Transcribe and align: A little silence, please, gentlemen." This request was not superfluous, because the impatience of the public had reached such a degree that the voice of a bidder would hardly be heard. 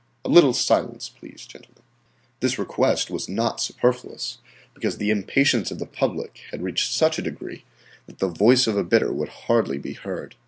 A 0.25 0.29
little 0.29 0.53
silence, 0.53 1.09
please, 1.09 1.45
gentlemen." 1.45 1.83
This 2.39 2.57
request 2.57 3.11
was 3.11 3.29
not 3.29 3.61
superfluous, 3.61 4.39
because 4.73 4.97
the 4.97 5.11
impatience 5.11 5.69
of 5.69 5.77
the 5.77 5.85
public 5.85 6.41
had 6.49 6.63
reached 6.63 6.91
such 6.91 7.19
a 7.19 7.21
degree 7.21 7.65
that 8.07 8.17
the 8.17 8.27
voice 8.27 8.65
of 8.65 8.75
a 8.75 8.83
bidder 8.83 9.13
would 9.13 9.29
hardly 9.29 9.77
be 9.77 9.93
heard. 9.93 10.33